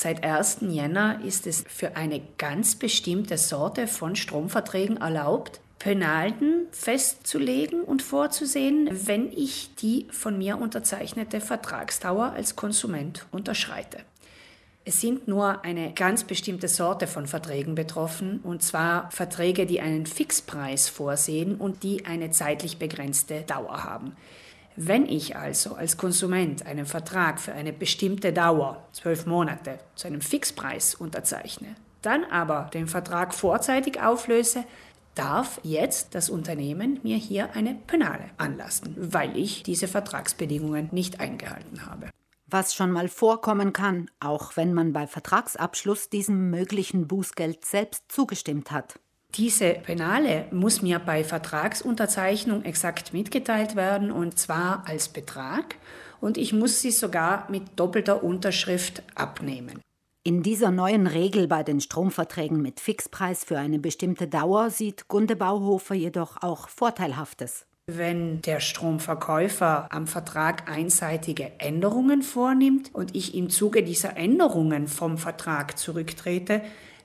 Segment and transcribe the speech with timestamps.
[0.00, 0.58] seit 1.
[0.68, 8.88] Jänner ist es für eine ganz bestimmte Sorte von Stromverträgen erlaubt, Penalten festzulegen und vorzusehen,
[9.06, 13.98] wenn ich die von mir unterzeichnete Vertragsdauer als Konsument unterschreite.
[14.84, 20.06] Es sind nur eine ganz bestimmte Sorte von Verträgen betroffen, und zwar Verträge, die einen
[20.06, 24.16] Fixpreis vorsehen und die eine zeitlich begrenzte Dauer haben.
[24.76, 30.20] Wenn ich also als Konsument einen Vertrag für eine bestimmte Dauer, zwölf Monate, zu einem
[30.20, 34.64] Fixpreis unterzeichne, dann aber den Vertrag vorzeitig auflöse,
[35.14, 41.86] darf jetzt das Unternehmen mir hier eine Penale anlassen, weil ich diese Vertragsbedingungen nicht eingehalten
[41.86, 42.10] habe.
[42.46, 48.70] Was schon mal vorkommen kann, auch wenn man bei Vertragsabschluss diesem möglichen Bußgeld selbst zugestimmt
[48.70, 48.98] hat.
[49.36, 55.76] Diese Penale muss mir bei Vertragsunterzeichnung exakt mitgeteilt werden und zwar als Betrag
[56.20, 59.80] und ich muss sie sogar mit doppelter Unterschrift abnehmen.
[60.22, 65.36] In dieser neuen Regel bei den Stromverträgen mit Fixpreis für eine bestimmte Dauer sieht Gunde
[65.36, 67.66] Bauhofer jedoch auch Vorteilhaftes.
[67.86, 75.16] Wenn der Stromverkäufer am Vertrag einseitige Änderungen vornimmt und ich im Zuge dieser Änderungen vom
[75.16, 76.62] Vertrag zurücktrete,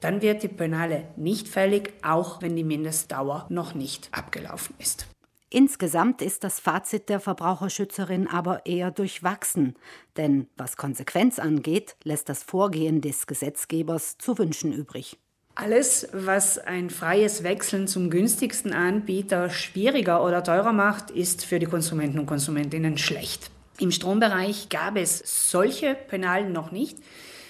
[0.00, 5.06] dann wird die Penale nicht fällig, auch wenn die Mindestdauer noch nicht abgelaufen ist.
[5.50, 9.76] Insgesamt ist das Fazit der Verbraucherschützerin aber eher durchwachsen,
[10.18, 15.18] denn was Konsequenz angeht, lässt das Vorgehen des Gesetzgebers zu wünschen übrig.
[15.54, 21.66] Alles, was ein freies Wechseln zum günstigsten Anbieter schwieriger oder teurer macht, ist für die
[21.66, 23.50] Konsumenten und Konsumentinnen schlecht.
[23.80, 26.98] Im Strombereich gab es solche Penalen noch nicht.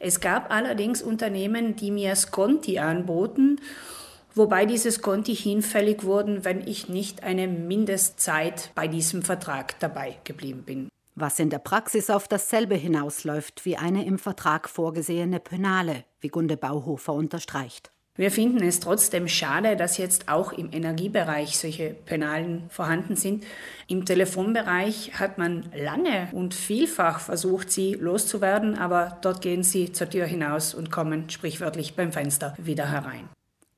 [0.00, 3.60] Es gab allerdings Unternehmen, die mir Sconti anboten
[4.34, 10.62] wobei diese Conti hinfällig wurden, wenn ich nicht eine Mindestzeit bei diesem Vertrag dabei geblieben
[10.62, 10.88] bin.
[11.14, 16.56] Was in der Praxis auf dasselbe hinausläuft wie eine im Vertrag vorgesehene Penale, wie Gunde
[16.56, 17.90] Bauhofer unterstreicht.
[18.16, 23.44] Wir finden es trotzdem schade, dass jetzt auch im Energiebereich solche Penalen vorhanden sind.
[23.86, 30.10] Im Telefonbereich hat man lange und vielfach versucht, sie loszuwerden, aber dort gehen sie zur
[30.10, 33.28] Tür hinaus und kommen sprichwörtlich beim Fenster wieder herein.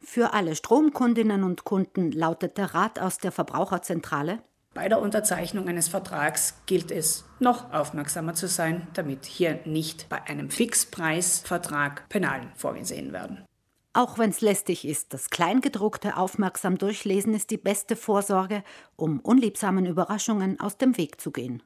[0.00, 4.38] Für alle Stromkundinnen und Kunden lautet der Rat aus der Verbraucherzentrale.
[4.72, 10.22] Bei der Unterzeichnung eines Vertrags gilt es, noch aufmerksamer zu sein, damit hier nicht bei
[10.22, 13.44] einem Fixpreisvertrag Penalen vorgesehen werden.
[13.92, 18.62] Auch wenn es lästig ist, das Kleingedruckte aufmerksam durchlesen ist die beste Vorsorge,
[18.96, 21.62] um unliebsamen Überraschungen aus dem Weg zu gehen.